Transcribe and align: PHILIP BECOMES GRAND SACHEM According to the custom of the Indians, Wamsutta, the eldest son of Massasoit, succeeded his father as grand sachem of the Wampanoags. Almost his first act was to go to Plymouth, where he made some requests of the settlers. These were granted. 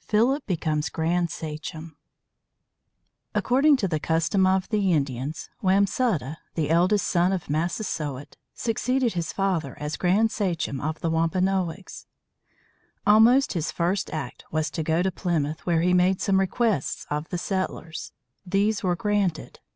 PHILIP 0.00 0.42
BECOMES 0.48 0.88
GRAND 0.88 1.30
SACHEM 1.30 1.96
According 3.36 3.76
to 3.76 3.86
the 3.86 4.00
custom 4.00 4.44
of 4.44 4.68
the 4.70 4.90
Indians, 4.92 5.48
Wamsutta, 5.62 6.38
the 6.56 6.70
eldest 6.70 7.06
son 7.06 7.30
of 7.32 7.48
Massasoit, 7.48 8.36
succeeded 8.52 9.12
his 9.12 9.32
father 9.32 9.76
as 9.78 9.96
grand 9.96 10.32
sachem 10.32 10.80
of 10.80 10.98
the 10.98 11.08
Wampanoags. 11.10 12.06
Almost 13.06 13.52
his 13.52 13.70
first 13.70 14.12
act 14.12 14.44
was 14.50 14.70
to 14.72 14.82
go 14.82 15.02
to 15.04 15.12
Plymouth, 15.12 15.64
where 15.66 15.82
he 15.82 15.94
made 15.94 16.20
some 16.20 16.40
requests 16.40 17.06
of 17.08 17.28
the 17.28 17.38
settlers. 17.38 18.10
These 18.44 18.82
were 18.82 18.96
granted. 18.96 19.60